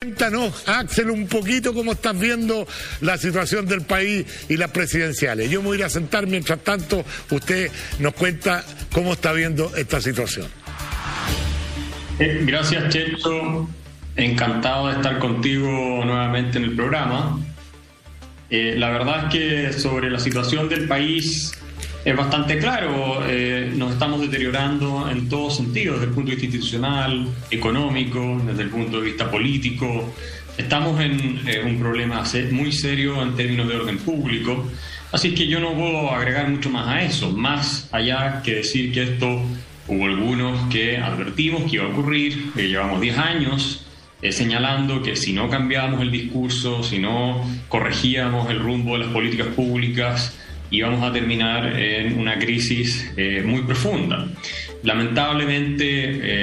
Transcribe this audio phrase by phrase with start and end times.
[0.00, 2.66] Cuéntanos, Axel, un poquito cómo estás viendo
[3.00, 5.50] la situación del país y las presidenciales.
[5.50, 10.46] Yo me voy a sentar, mientras tanto usted nos cuenta cómo está viendo esta situación.
[12.18, 13.68] Eh, gracias, Checho.
[14.16, 15.68] Encantado de estar contigo
[16.04, 17.38] nuevamente en el programa.
[18.50, 21.52] Eh, la verdad es que sobre la situación del país
[22.06, 23.24] es bastante claro.
[23.28, 28.62] Eh, nos estamos deteriorando en todos sentidos, desde el punto de vista institucional, económico, desde
[28.62, 30.14] el punto de vista político.
[30.56, 34.68] Estamos en eh, un problema muy serio en términos de orden público.
[35.10, 39.02] Así que yo no puedo agregar mucho más a eso, más allá que decir que
[39.02, 39.42] esto
[39.88, 43.82] hubo algunos que advertimos que iba a ocurrir, que llevamos 10 años
[44.30, 49.48] señalando que si no cambiábamos el discurso, si no corregíamos el rumbo de las políticas
[49.48, 50.36] públicas,
[50.70, 54.26] íbamos a terminar en una crisis eh, muy profunda.
[54.82, 55.84] Lamentablemente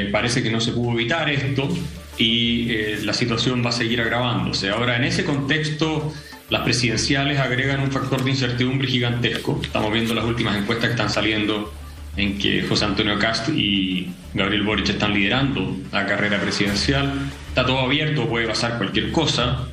[0.05, 1.69] eh, parece que no se pudo evitar esto
[2.17, 4.69] y eh, la situación va a seguir agravándose.
[4.69, 6.13] Ahora, en ese contexto,
[6.49, 9.59] las presidenciales agregan un factor de incertidumbre gigantesco.
[9.63, 11.73] Estamos viendo las últimas encuestas que están saliendo
[12.15, 17.11] en que José Antonio Cast y Gabriel Boric están liderando la carrera presidencial.
[17.47, 19.67] Está todo abierto, puede pasar cualquier cosa.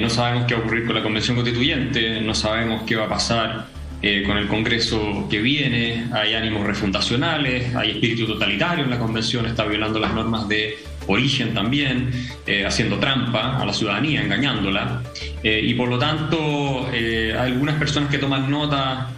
[0.00, 3.08] no sabemos qué va a ocurrir con la Convención Constituyente, no sabemos qué va a
[3.08, 8.98] pasar eh, con el Congreso que viene, hay ánimos refundacionales, hay espíritu totalitario en la
[8.98, 12.10] Convención, está violando las normas de origen también,
[12.46, 15.02] eh, haciendo trampa a la ciudadanía, engañándola.
[15.42, 19.10] Eh, y por lo tanto, hay algunas personas que toman nota,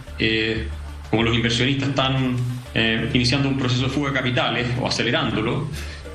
[1.11, 2.35] como los inversionistas están
[3.13, 5.67] iniciando un proceso de fuga de capitales o acelerándolo,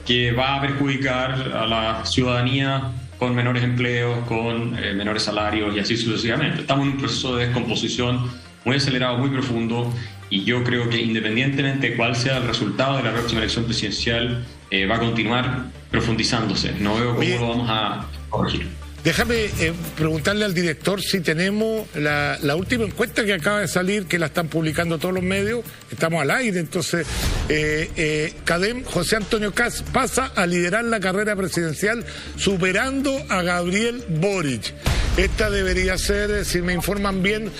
[0.05, 5.97] que va a perjudicar a la ciudadanía con menores empleos, con menores salarios y así
[5.97, 6.61] sucesivamente.
[6.61, 8.30] Estamos en un proceso de descomposición
[8.67, 9.91] muy acelerado, muy profundo,
[10.28, 14.45] y yo creo que independientemente de cuál sea el resultado de la próxima elección presidencial,
[14.70, 16.73] eh, va a continuar profundizándose.
[16.81, 18.67] No veo cómo lo vamos a corregir.
[19.06, 24.18] Déjame eh, preguntarle al director si tenemos la, última encuesta que acaba de salir, que
[24.18, 27.07] la están publicando todos los medios, estamos al aire, entonces
[27.48, 32.05] eh, eh, Cadem, José Antonio Cas pasa a liderar la carrera presidencial
[32.35, 34.74] superando a Gabriel Boric.
[35.17, 37.51] Esta debería ser, si me informan bien,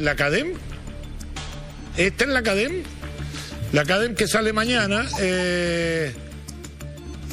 [0.00, 0.52] la Cadem.
[1.96, 2.82] ¿Esta es la Cadem?
[3.72, 5.06] La Cadem que sale mañana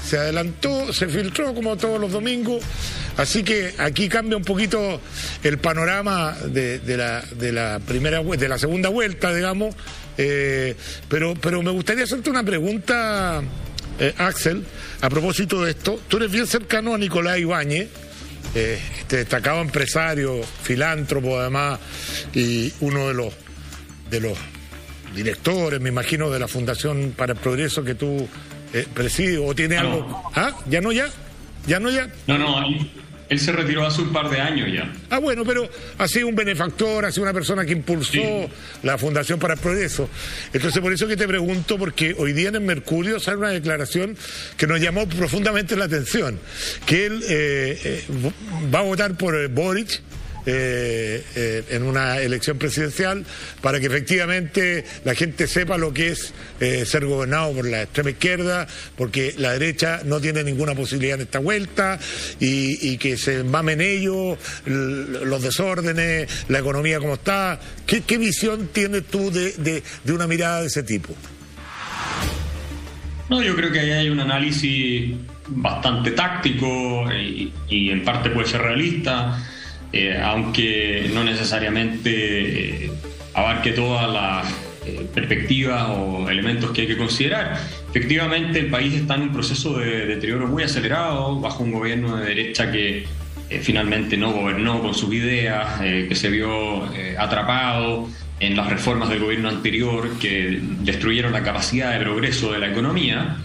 [0.03, 2.63] se adelantó, se filtró como todos los domingos.
[3.17, 4.99] Así que aquí cambia un poquito
[5.43, 9.75] el panorama de, la, primera de la segunda vuelta, digamos.
[10.17, 10.75] Eh,
[11.09, 13.41] pero, pero me gustaría hacerte una pregunta,
[13.99, 14.63] eh, Axel,
[15.01, 15.99] a propósito de esto.
[16.07, 17.87] Tú eres bien cercano a Nicolás Ibáñez,
[18.55, 21.79] eh, este destacado empresario, filántropo además,
[22.33, 23.33] y uno de los
[24.09, 24.37] de los
[25.15, 28.27] directores, me imagino, de la Fundación para el Progreso que tú
[28.93, 30.23] presides, o tiene algo.
[30.35, 30.51] ¿Ah?
[30.67, 31.07] ¿Ya no ya?
[31.65, 32.09] ¿Ya no ya?
[32.27, 32.55] No, no,
[33.33, 34.93] él se retiró hace un par de años ya.
[35.09, 35.67] Ah, bueno, pero
[35.97, 38.21] ha sido un benefactor, ha sido una persona que impulsó
[38.83, 40.07] la Fundación para el Progreso.
[40.53, 44.15] Entonces, por eso que te pregunto, porque hoy día en el Mercurio sale una declaración
[44.55, 46.39] que nos llamó profundamente la atención,
[46.85, 48.03] que él eh, eh,
[48.73, 50.01] va a votar por Boric
[50.45, 53.25] eh, eh, en una elección presidencial
[53.61, 58.09] para que efectivamente la gente sepa lo que es eh, ser gobernado por la extrema
[58.09, 58.67] izquierda,
[58.97, 61.97] porque la derecha no tiene ninguna posibilidad en esta vuelta
[62.41, 67.59] y, que se mamen ellos, los desórdenes, la economía como está.
[67.85, 71.15] ¿Qué, visión tienes tú de, una mirada de ese tipo?
[73.29, 75.15] No, yo creo que ahí hay un análisis
[75.47, 77.09] bastante táctico
[77.69, 79.39] y en parte puede ser realista
[79.93, 82.91] eh, aunque no necesariamente eh,
[83.35, 84.51] abarque todas las
[84.87, 87.59] eh, perspectivas o elementos que hay que considerar.
[87.91, 92.25] Efectivamente, el país está en un proceso de deterioro muy acelerado, bajo un gobierno de
[92.25, 93.05] derecha que
[93.61, 96.85] finalmente no gobernó con sus ideas, que se vio
[97.19, 102.67] atrapado en las reformas del gobierno anterior que destruyeron la capacidad de progreso de la
[102.69, 103.37] economía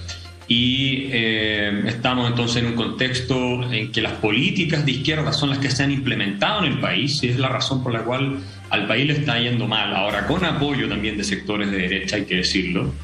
[0.48, 5.58] y eh, estamos entonces en un contexto en que las políticas de izquierda son las
[5.58, 8.38] que se han implementado en el país y es la razón por la cual
[8.70, 12.24] al país le está yendo mal, ahora con apoyo también de sectores de derecha, hay
[12.24, 12.94] que decirlo.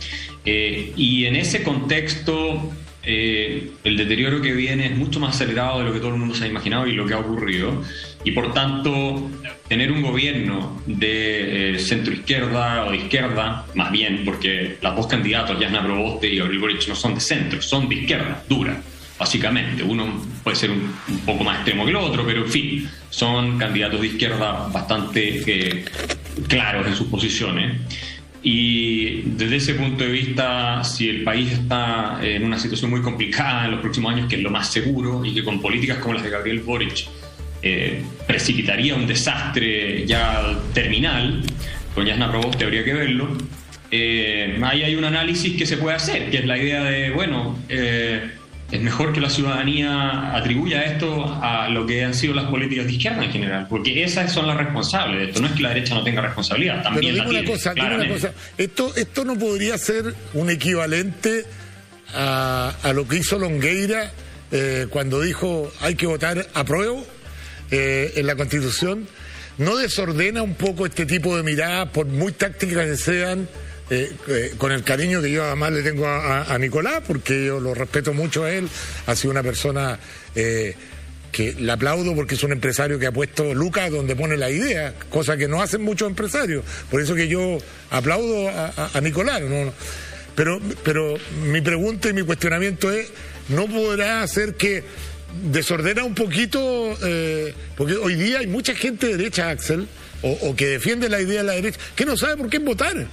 [0.46, 2.73] Eh, y en ese contexto
[3.06, 6.35] eh, el deterioro que viene es mucho más acelerado de lo que todo el mundo
[6.35, 7.82] se ha imaginado y lo que ha ocurrido.
[8.25, 9.31] Y por tanto,
[9.69, 15.06] tener un gobierno de eh, centro izquierda o de izquierda, más bien, porque los dos
[15.06, 18.81] candidatos, Jasna Proboste y Gabriel Boric, no son de centro, son de izquierda, dura,
[19.19, 19.82] básicamente.
[19.82, 20.91] Uno puede ser un,
[21.26, 25.85] poco más extremo que el otro, pero en fin, son candidatos de izquierda bastante eh,
[26.49, 27.76] claros en sus posiciones.
[28.43, 33.65] Y desde ese punto de vista, si el país está en una situación muy complicada
[33.65, 36.23] en los próximos años, que es lo más seguro, y que con políticas como las
[36.23, 37.06] de Gabriel Boric
[37.66, 41.43] eh, precipitaría un desastre ya terminal,
[41.94, 43.38] con Yasna Proboste habría que verlo,
[43.90, 47.58] eh, ahí hay un análisis que se puede hacer, que es la idea de, bueno,
[47.70, 48.32] eh,
[48.70, 52.93] es mejor que la ciudadanía atribuya esto a lo que han sido las políticas de
[52.93, 55.40] izquierda en general, porque esas son las responsables de esto.
[55.40, 58.32] No es que la derecha no tenga responsabilidad, también Pero una cosa, una cosa.
[58.58, 61.44] Esto, esto no podría ser un equivalente
[62.12, 64.12] a, lo que hizo Longueira
[64.52, 67.00] eh, cuando dijo hay que votar a prueba
[67.70, 69.06] en la Constitución.
[69.58, 73.49] ¿No desordena un poco este tipo de miradas, por muy tácticas que sean?
[73.90, 77.75] Eh, eh, con el cariño que yo además le tengo a, Nicolás, porque yo lo
[77.75, 78.66] respeto mucho a él,
[79.06, 79.99] ha sido una persona
[80.34, 80.75] eh,
[81.31, 84.94] que le aplaudo porque es un empresario que ha puesto Lucas donde pone la idea,
[85.11, 86.64] cosa que no hacen muchos empresarios.
[86.90, 87.58] Por eso que yo
[87.90, 89.43] aplaudo a, Nicolás.
[90.34, 91.16] Pero, pero
[91.46, 93.08] mi pregunta y mi cuestionamiento es,
[93.49, 94.82] ¿no podrá hacer que
[95.42, 96.96] desordena un poquito,
[97.76, 99.86] porque hoy día hay mucha gente de derecha, Axel,
[100.22, 103.06] o, o que defiende la idea de la derecha, que no sabe por qué votar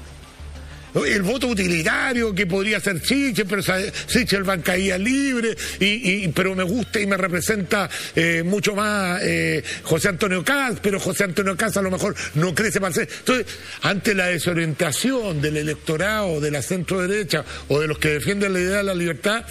[0.93, 3.61] el voto utilitario que podría ser Chiche, pero
[4.07, 9.63] Sichel va caía libre, y, pero me gusta y me representa eh, mucho más eh,
[9.83, 13.09] José Antonio Caz, pero José Antonio Caz a lo mejor no crece para ser.
[13.19, 13.45] Entonces,
[13.81, 18.59] ante la desorientación del electorado de la centro derecha o de los que defienden la
[18.59, 19.45] idea de la libertad,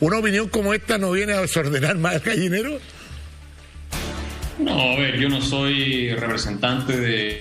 [0.00, 2.78] una opinión como esta no viene a desordenar más el gallinero.
[4.58, 7.40] No, a ver, yo no soy representante de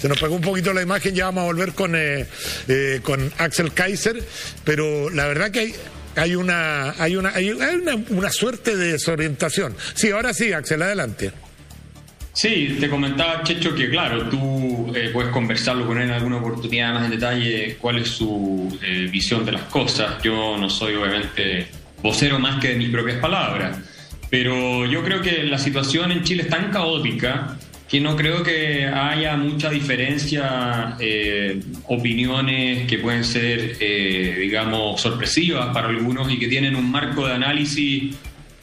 [0.00, 2.26] se nos pegó un poquito la imagen, ya vamos a volver con, eh,
[2.68, 4.22] eh, con Axel Kaiser,
[4.64, 5.74] pero la verdad que hay,
[6.16, 9.76] hay una hay una hay una, suerte de desorientación.
[9.94, 11.32] Sí, ahora sí, Axel, adelante.
[12.32, 16.94] Sí, te comentaba, Checho, que claro, tú eh, puedes conversarlo con él en alguna oportunidad
[16.94, 18.78] más en detalle cuál es su
[19.10, 20.22] visión de las cosas.
[20.22, 21.66] Yo no soy obviamente
[22.02, 23.76] vocero más que de mis propias palabras,
[24.30, 27.58] pero yo creo que la situación en Chile es tan caótica
[27.90, 35.74] que no creo que haya mucha diferencia, eh, opiniones que pueden ser, eh, digamos, sorpresivas
[35.74, 38.14] para algunos y que tienen un marco de análisis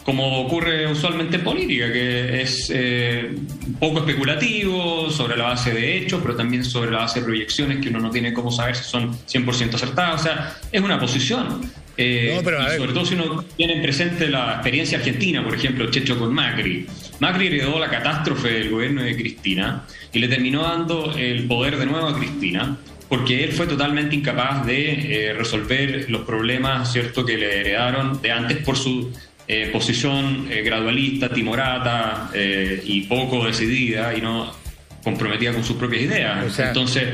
[0.06, 3.35] como ocurre usualmente en política, que es eh,
[3.77, 7.89] poco especulativo, sobre la base de hechos, pero también sobre la base de proyecciones que
[7.89, 10.21] uno no tiene cómo saber si son 100% acertadas.
[10.21, 11.69] O sea, es una posición.
[11.97, 12.39] Eh,
[12.77, 16.85] sobre todo si uno tiene presente la experiencia argentina, por ejemplo, Checho con Macri.
[17.19, 19.83] Macri heredó la catástrofe del gobierno de Cristina
[20.13, 22.77] y le terminó dando el poder de nuevo a Cristina
[23.09, 28.31] porque él fue totalmente incapaz de eh, resolver los problemas cierto que le heredaron de
[28.31, 29.11] antes por su
[29.47, 34.53] eh, posición gradualista, timorata y poco decidida y no
[35.03, 36.59] comprometida con sus propias ideas.
[36.59, 37.05] Entonces,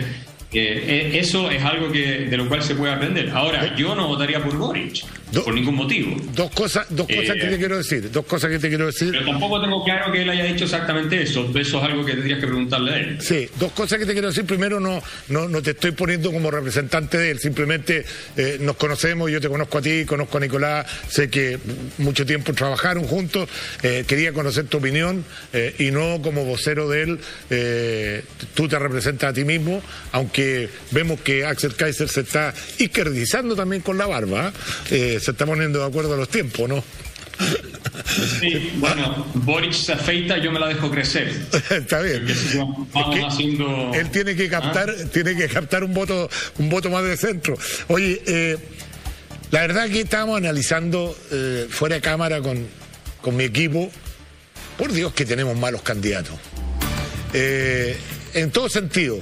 [0.53, 3.29] eh, eso es algo que, de lo cual se puede aprender.
[3.29, 5.03] Ahora, yo no votaría por Boric
[5.41, 6.15] por ningún motivo.
[6.35, 9.11] Dos cosas, dos cosas que te eh, quiero decir, dos cosas que te quiero decir.
[9.11, 11.49] Pero tampoco tengo claro que él haya dicho exactamente eso.
[11.55, 13.17] Eso es algo que tendrías que preguntarle a él.
[13.19, 14.45] Sí, dos cosas que te quiero decir.
[14.45, 17.39] Primero, no, no, no te estoy poniendo como representante de él.
[17.39, 18.05] Simplemente
[18.37, 21.57] eh, nos conocemos, yo te conozco a ti, conozco a Nicolás, sé que
[21.97, 23.49] mucho tiempo trabajaron juntos.
[23.81, 25.25] Eh, quería conocer tu opinión
[25.79, 27.19] y no como vocero de él.
[28.53, 30.42] tú te representas a ti mismo, aunque
[30.91, 34.53] vemos que Axel Kaiser se está izquierdizando también con la barba
[34.87, 36.83] se está poniendo de acuerdo a los tiempos, ¿no?
[38.39, 41.31] Sí, bueno, Boric se afeita, yo me la dejo crecer.
[41.69, 42.25] Está bien.
[43.93, 45.09] Él tiene que captar, ¿Ah?
[45.11, 47.57] tiene que captar un voto, un voto más de centro.
[47.87, 48.57] Oye, eh,
[49.51, 52.67] la verdad que estábamos analizando eh, fuera de cámara con,
[53.21, 53.91] con, mi equipo.
[54.77, 56.35] Por Dios que tenemos malos candidatos.
[57.33, 57.95] Eh,
[58.33, 59.19] en todo sentido.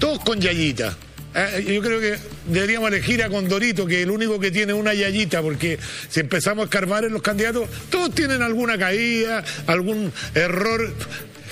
[0.00, 0.96] Todos con Yayita
[1.34, 2.16] eh, yo creo que
[2.48, 5.78] deberíamos elegir a Condorito, que es el único que tiene una yayita, porque
[6.08, 10.92] si empezamos a escarbar en los candidatos, todos tienen alguna caída, algún error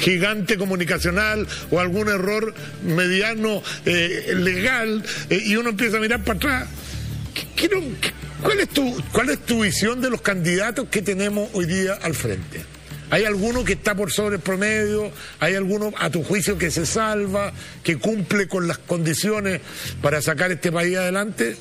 [0.00, 6.37] gigante comunicacional o algún error mediano eh, legal, eh, y uno empieza a mirar para
[6.38, 6.69] atrás.
[8.43, 12.14] ¿cuál, es tu, ¿Cuál es tu visión de los candidatos que tenemos hoy día al
[12.14, 12.78] frente?
[13.11, 15.11] ¿Hay alguno que está por sobre el promedio?
[15.41, 19.61] ¿Hay alguno a tu juicio que se salva, que cumple con las condiciones
[20.03, 21.57] para sacar este país adelante?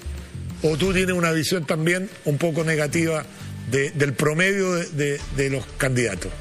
[0.61, 3.23] ¿O tú tienes una visión también un poco negativa
[3.71, 6.31] del promedio de, los candidatos?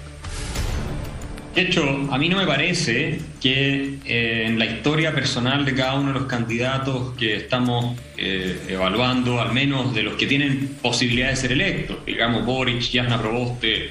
[1.55, 5.95] De hecho, a mí no me parece que eh, en la historia personal de cada
[5.95, 11.31] uno de los candidatos que estamos eh, evaluando, al menos de los que tienen posibilidad
[11.31, 13.89] de ser electos, digamos Boric, Jasna Proboste,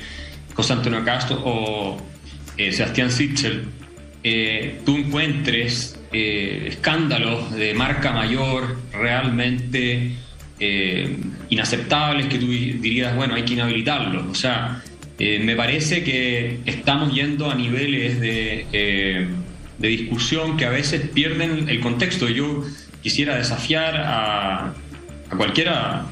[0.56, 1.98] José Antonio Castro o
[2.58, 3.66] eh, Sebastián Sichel,
[4.24, 10.14] eh, tú encuentres escándalos de marca mayor realmente
[11.50, 14.26] inaceptables que tú dirías, bueno, hay que inhabilitarlos.
[14.28, 14.82] O sea,
[15.20, 19.28] me parece que estamos yendo a niveles de,
[19.78, 22.30] de discusión que a veces pierden el contexto.
[22.30, 22.64] Yo
[23.04, 24.68] quisiera desafiar a,
[25.30, 26.06] a cualquiera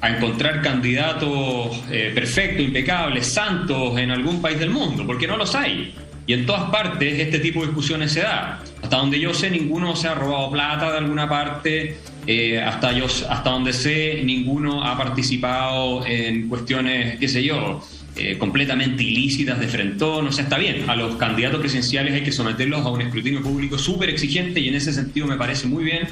[0.00, 5.54] a encontrar candidatos eh, perfectos, impecables, santos en algún país del mundo, porque no los
[5.54, 5.94] hay.
[6.26, 8.62] Y en todas partes este tipo de discusiones se da.
[8.82, 11.98] Hasta donde yo sé, ninguno se ha robado plata de alguna parte.
[12.26, 17.82] Eh, hasta, yo, hasta donde sé, ninguno ha participado en cuestiones, qué sé yo,
[18.16, 20.28] eh, completamente ilícitas de frentón.
[20.28, 23.76] O sea, está bien, a los candidatos presidenciales hay que someterlos a un escrutinio público
[23.76, 26.08] súper exigente y en ese sentido me parece muy bien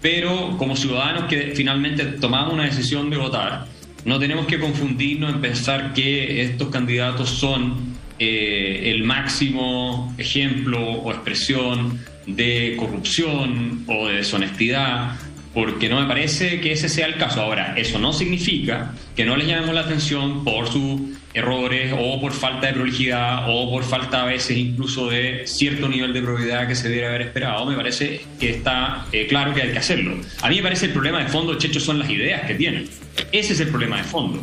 [0.00, 3.66] pero como ciudadanos que finalmente tomamos una decisión de votar,
[4.04, 11.12] no tenemos que confundirnos en pensar que estos candidatos son eh, el máximo ejemplo o
[11.12, 15.16] expresión de corrupción o de deshonestidad,
[15.52, 17.40] porque no me parece que ese sea el caso.
[17.40, 22.32] Ahora, eso no significa que no les llamemos la atención por su errores o por
[22.32, 26.74] falta de prolijidad o por falta a veces incluso de cierto nivel de probidad que
[26.74, 30.16] se debería haber esperado, me parece que está eh, claro que hay que hacerlo.
[30.42, 32.88] A mí me parece el problema de fondo, Checho, son las ideas que tienen.
[33.32, 34.42] Ese es el problema de fondo.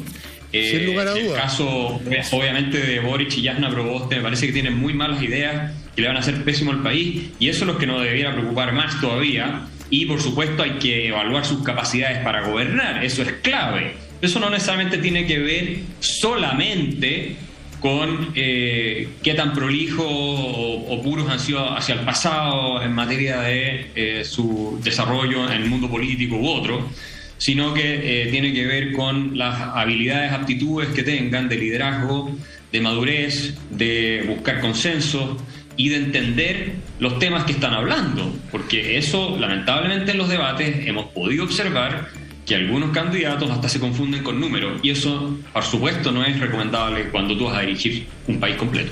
[0.52, 1.26] Eh, Sin lugar a dudas.
[1.26, 2.00] El caso,
[2.32, 6.08] obviamente, de Boric y Jasna Proboste, me parece que tienen muy malas ideas que le
[6.08, 9.02] van a hacer pésimo al país y eso es lo que nos debiera preocupar más
[9.02, 9.68] todavía.
[9.90, 13.94] Y por supuesto hay que evaluar sus capacidades para gobernar, eso es clave
[14.26, 17.36] eso no necesariamente tiene que ver solamente
[17.80, 23.92] con eh, qué tan prolijo o, puros han sido hacia el pasado en materia de
[23.96, 26.90] eh, su desarrollo en el mundo político u otro,
[27.38, 32.36] sino que eh, tiene que ver con las habilidades, aptitudes que tengan de liderazgo,
[32.72, 35.38] de madurez, de buscar consenso
[35.78, 41.06] y de entender los temas que están hablando, porque eso lamentablemente en los debates hemos
[41.08, 42.10] podido observar
[42.46, 47.10] que algunos candidatos hasta se confunden con números y eso, por supuesto, no es recomendable
[47.10, 48.92] cuando tú vas a dirigir un país completo.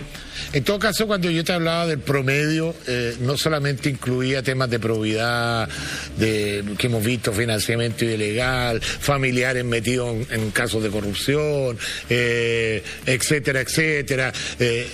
[0.52, 4.80] En todo caso, cuando yo te hablaba del promedio, eh, no solamente incluía temas de
[4.80, 5.70] probidad,
[6.18, 11.78] de que hemos visto financiamiento ilegal, familiares metidos en, casos de corrupción,
[12.10, 14.34] eh, etcétera, etcétera.
[14.60, 14.88] Eh,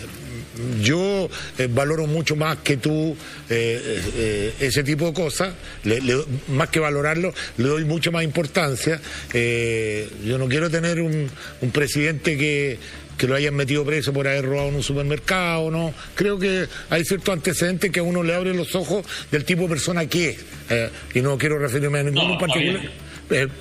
[0.81, 3.15] yo eh, valoro mucho más que tú
[3.49, 5.53] eh, eh, ese tipo de cosas,
[6.47, 8.99] más que valorarlo, le doy mucho más importancia.
[9.33, 11.29] yo no quiero tener un,
[11.71, 12.77] presidente que,
[13.17, 15.93] que lo hayan metido preso por haber robado en un supermercado, ¿no?
[16.15, 19.69] Creo que hay ciertos antecedentes que a uno le abren los ojos del tipo de
[19.69, 20.37] persona que es.
[21.13, 22.91] y no quiero referirme a ninguno en particular.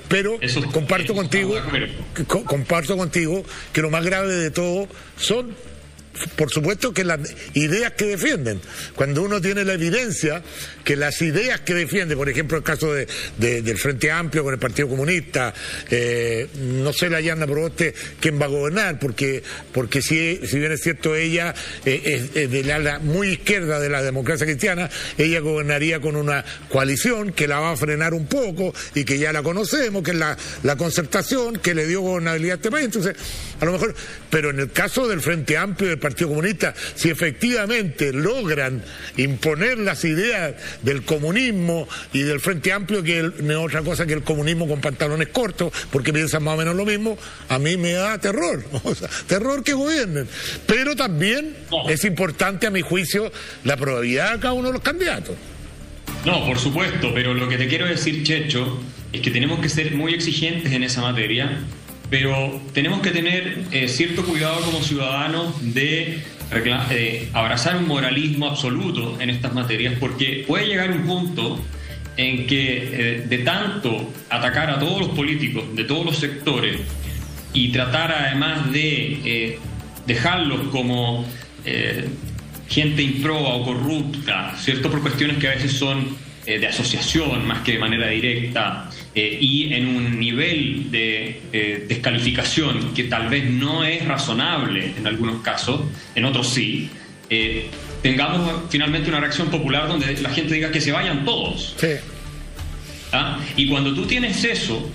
[0.09, 0.39] pero
[0.73, 1.55] comparto contigo,
[2.27, 5.55] comparto contigo que lo más grave de todo son
[6.37, 7.21] por supuesto que las
[7.55, 8.61] ideas que defienden,
[8.95, 10.43] cuando uno tiene la evidencia
[10.85, 13.07] que las ideas que defiende, por ejemplo el caso de,
[13.37, 15.53] del Frente Amplio con el Partido Comunista,
[15.91, 20.73] eh, no sé la Yana Proboste quién va a gobernar, porque, porque si, si bien
[20.73, 25.41] es cierto ella eh, es, de la ala muy izquierda de la democracia cristiana, ella
[25.41, 29.43] gobernaría con una coalición que la va a frenar un poco y que ya la
[29.43, 32.85] conocemos, que es la, la concertación que le dio gobernabilidad a este país.
[32.87, 33.17] Entonces,
[33.61, 33.95] a lo mejor,
[34.31, 38.83] pero en el caso del Frente Amplio del Partido Comunista, si efectivamente logran
[39.19, 44.15] imponer las ideas del comunismo y del Frente Amplio, que no es otra cosa que
[44.15, 47.19] el comunismo con pantalones cortos, porque piensan más o menos lo mismo,
[47.51, 48.65] a mí me da terror,
[49.27, 50.27] terror que gobiernen.
[50.67, 51.55] Pero también
[51.91, 53.31] es importante, a mi juicio,
[53.65, 55.37] la probabilidad de cada uno de los candidatos.
[56.25, 58.81] No, por supuesto, pero lo que te quiero decir, Checho,
[59.13, 61.61] es que tenemos que ser muy exigentes en esa materia
[62.11, 66.23] pero tenemos que tener eh, cierto cuidado como ciudadanos de
[67.35, 71.61] abrazar un moralismo absoluto en estas materias, porque puede llegar un punto
[72.17, 76.81] en que eh, de tanto atacar a todos los políticos de todos los sectores
[77.53, 79.59] y tratar además de eh,
[80.07, 81.27] dejarlos como
[82.67, 84.91] gente improba o corrupta, ¿cierto?
[84.91, 86.17] Por cuestiones que a veces son
[86.57, 92.95] de asociación más que de manera directa, eh, y en un nivel de eh, descalificación
[92.95, 95.81] que tal vez no es razonable en algunos casos,
[96.15, 96.89] en otros sí,
[97.29, 97.67] eh,
[98.01, 101.75] tengamos finalmente una reacción popular donde la gente diga que se vayan todos.
[103.11, 103.41] ¿Ah?
[103.57, 104.89] Y cuando tú tienes eso,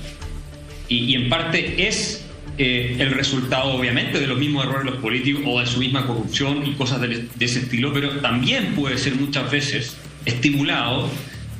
[0.87, 2.25] y, en parte es
[2.57, 6.65] el resultado obviamente de los mismos errores de los políticos o de su misma corrupción
[6.65, 11.09] y cosas de, de ese estilo, pero también puede ser muchas veces estimulado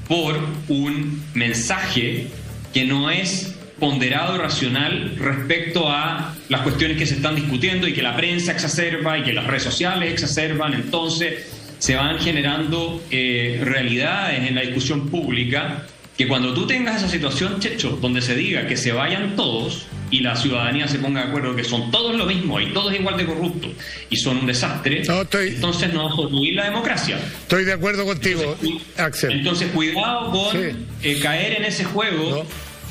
[0.08, 2.28] por un mensaje
[2.74, 7.94] que no es ponderado y racional respecto a las cuestiones que se están discutiendo y
[7.94, 10.74] que la prensa exacerba y que las redes sociales exacerban.
[10.74, 15.86] Entonces se van generando eh, realidades en la discusión pública
[16.18, 20.20] que cuando tú tengas esa situación, Checho, donde se diga que se vayan todos y
[20.20, 23.26] la ciudadanía se ponga de acuerdo que son todos lo mismo y todos igual de
[23.26, 23.72] corruptos
[24.10, 27.18] y son un desastre, entonces no va a construir la democracia.
[27.18, 28.56] Estoy de acuerdo contigo,
[28.98, 29.32] Axel.
[29.32, 32.46] Entonces, cuidado con eh, caer en ese juego.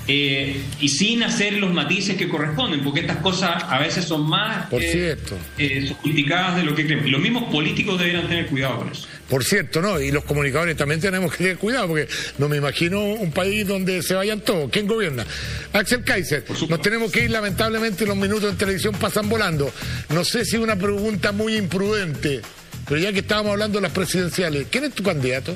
[0.09, 4.67] Eh, y sin hacer los matices que corresponden, porque estas cosas a veces son más
[4.67, 5.17] Por eh,
[5.59, 7.07] eh, sofisticadas de lo que creemos.
[7.07, 9.07] Y los mismos políticos deberían tener cuidado con eso.
[9.29, 10.01] Por cierto, ¿no?
[10.01, 14.03] Y los comunicadores también tenemos que tener cuidado, porque no me imagino un país donde
[14.03, 14.71] se vayan todos.
[14.71, 15.25] ¿Quién gobierna?
[15.73, 19.73] Axel Kaiser, nos tenemos que ir, lamentablemente los minutos en televisión pasan volando.
[20.11, 22.43] No sé si es una pregunta muy imprudente,
[22.89, 25.55] pero ya que estábamos hablando de las presidenciales, ¿quién es tu candidato?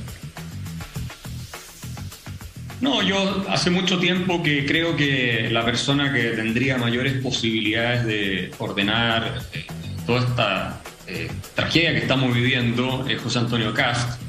[2.80, 8.50] No, yo hace mucho tiempo que creo que la persona que tendría mayores posibilidades de
[8.59, 9.66] ordenar eh,
[10.06, 14.21] toda esta eh, tragedia que estamos viviendo es José Antonio Cast.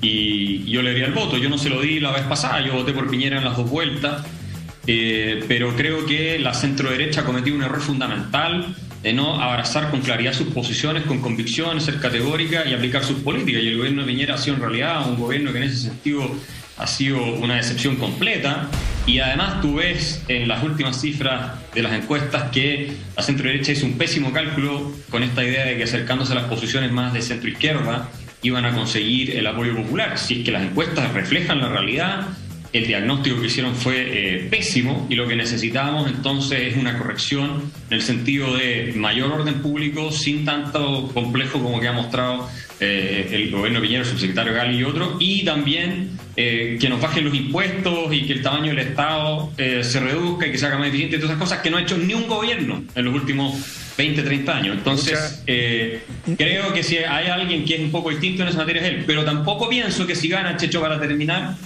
[0.00, 1.36] Y yo le di el voto.
[1.36, 3.68] Yo no se lo di la vez pasada, yo voté por Piñera en las dos
[3.68, 4.24] vueltas.
[4.86, 10.00] Eh, pero creo que la centro derecha ha un error fundamental de no abrazar con
[10.00, 13.62] claridad sus posiciones, con convicción, ser categórica y aplicar sus políticas.
[13.62, 16.34] Y el gobierno de Piñera ha sido en realidad un gobierno que en ese sentido
[16.80, 18.68] ha sido una decepción completa.
[19.06, 23.72] Y además tú ves en las últimas cifras de las encuestas que la centro derecha
[23.72, 27.22] hizo un pésimo cálculo con esta idea de que acercándose a las posiciones más de
[27.22, 28.08] centro izquierda
[28.42, 30.18] iban a conseguir el apoyo popular.
[30.18, 32.26] Si es que las encuestas reflejan la realidad,
[32.72, 37.72] el diagnóstico que hicieron fue eh, pésimo y lo que necesitábamos entonces es una corrección
[37.88, 42.48] en el sentido de mayor orden público sin tanto complejo como que ha mostrado
[42.78, 47.24] eh, el gobierno Piñera, el subsecretario Gali y otros, y también eh, que nos bajen
[47.24, 50.88] los impuestos y que el tamaño del Estado se reduzca y que se haga más
[50.88, 53.54] eficiente, todas esas cosas que no ha hecho ni un gobierno en los últimos
[53.98, 54.76] 20, 30 años.
[54.78, 58.88] Entonces, creo que si hay alguien que es un poco distinto en esa materia es
[58.88, 61.56] él, pero tampoco pienso que si gana Checho para terminar,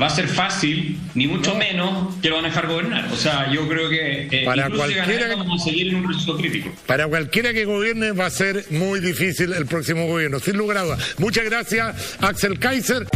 [0.00, 3.08] va a ser fácil, ni mucho menos que lo van a dejar gobernar.
[3.12, 6.70] O sea, yo creo que eh, para cualquiera vamos a seguir en un proceso crítico.
[6.86, 10.82] Para cualquiera que gobierne va a ser muy difícil el próximo gobierno, sin lugar a
[10.82, 11.14] dudas.
[11.18, 13.06] Muchas gracias, Axel Kaiser.